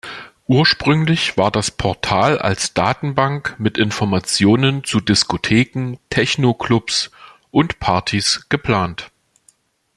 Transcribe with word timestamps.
Ursprünglich 0.47 1.37
war 1.37 1.51
das 1.51 1.69
Portal 1.69 2.39
als 2.39 2.73
Datenbank 2.73 3.53
mit 3.59 3.77
Informationen 3.77 4.83
zu 4.83 4.99
Diskotheken, 4.99 5.97
Techno-Clubs 6.09 7.11
und 7.51 7.79
Partys 7.79 8.47
geplant. 8.49 9.11